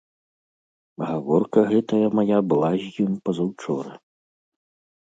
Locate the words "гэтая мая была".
1.73-2.71